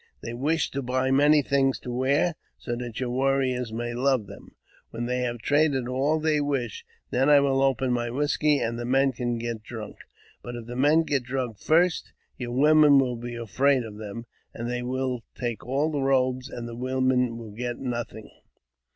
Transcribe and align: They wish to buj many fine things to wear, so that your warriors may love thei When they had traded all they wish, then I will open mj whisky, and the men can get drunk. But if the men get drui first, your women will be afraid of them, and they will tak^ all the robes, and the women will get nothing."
They 0.23 0.33
wish 0.33 0.71
to 0.71 0.81
buj 0.81 1.11
many 1.13 1.43
fine 1.43 1.49
things 1.51 1.79
to 1.81 1.91
wear, 1.91 2.33
so 2.57 2.75
that 2.75 2.99
your 2.99 3.11
warriors 3.11 3.71
may 3.71 3.93
love 3.93 4.25
thei 4.25 4.39
When 4.89 5.05
they 5.05 5.19
had 5.19 5.41
traded 5.41 5.87
all 5.87 6.19
they 6.19 6.41
wish, 6.41 6.83
then 7.11 7.29
I 7.29 7.39
will 7.39 7.61
open 7.61 7.91
mj 7.91 8.11
whisky, 8.15 8.57
and 8.57 8.79
the 8.79 8.85
men 8.85 9.11
can 9.11 9.37
get 9.37 9.61
drunk. 9.61 9.97
But 10.41 10.55
if 10.55 10.65
the 10.65 10.75
men 10.75 11.03
get 11.03 11.23
drui 11.23 11.53
first, 11.55 12.13
your 12.35 12.51
women 12.51 12.97
will 12.97 13.15
be 13.15 13.35
afraid 13.35 13.83
of 13.83 13.97
them, 13.97 14.25
and 14.55 14.67
they 14.67 14.81
will 14.81 15.23
tak^ 15.39 15.57
all 15.61 15.91
the 15.91 16.01
robes, 16.01 16.49
and 16.49 16.67
the 16.67 16.75
women 16.75 17.37
will 17.37 17.51
get 17.51 17.77
nothing." 17.77 18.31